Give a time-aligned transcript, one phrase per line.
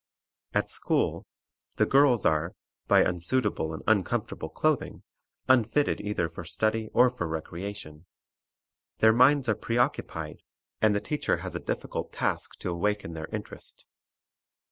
[0.55, 1.27] At school,
[1.75, 2.55] the girls are
[2.87, 5.03] by unsuitable and uncomfort able clothing
[5.47, 8.07] unfitted either for study or for recreation.
[8.97, 10.41] Their minds are preoccupied,
[10.81, 13.85] and the teacher has a difficult task to awaken their interest.